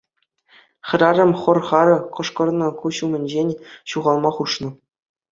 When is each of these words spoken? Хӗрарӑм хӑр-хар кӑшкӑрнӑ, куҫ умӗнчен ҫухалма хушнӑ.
Хӗрарӑм 0.91 1.31
хӑр-хар 1.41 1.89
кӑшкӑрнӑ, 2.15 2.69
куҫ 2.79 2.97
умӗнчен 3.07 3.49
ҫухалма 3.93 4.31
хушнӑ. 4.39 4.69